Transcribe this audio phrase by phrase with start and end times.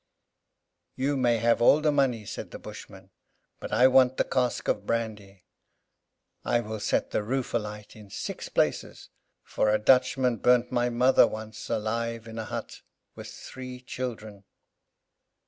[0.95, 3.11] "You may have all the money," said the Bushman;
[3.59, 5.43] "but I want the cask of brandy.
[6.43, 9.09] I will set the roof alight in six places,
[9.43, 12.81] for a Dutchman burnt my mother once alive in a hut,
[13.13, 14.43] with three children."